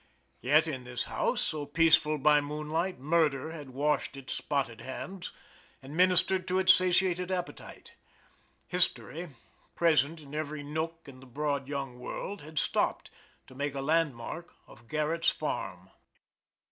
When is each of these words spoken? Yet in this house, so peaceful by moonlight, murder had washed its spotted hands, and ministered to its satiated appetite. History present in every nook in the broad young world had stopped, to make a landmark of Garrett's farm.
Yet 0.39 0.65
in 0.67 0.83
this 0.83 1.03
house, 1.03 1.41
so 1.41 1.67
peaceful 1.67 2.17
by 2.17 2.41
moonlight, 2.41 2.97
murder 2.99 3.51
had 3.51 3.69
washed 3.69 4.17
its 4.17 4.33
spotted 4.33 4.81
hands, 4.81 5.31
and 5.83 5.95
ministered 5.95 6.47
to 6.47 6.57
its 6.57 6.73
satiated 6.73 7.29
appetite. 7.31 7.93
History 8.65 9.35
present 9.75 10.19
in 10.21 10.33
every 10.33 10.63
nook 10.63 11.03
in 11.05 11.19
the 11.19 11.27
broad 11.27 11.67
young 11.67 11.99
world 11.99 12.41
had 12.41 12.57
stopped, 12.57 13.11
to 13.45 13.53
make 13.53 13.75
a 13.75 13.81
landmark 13.81 14.55
of 14.65 14.87
Garrett's 14.87 15.29
farm. 15.29 15.91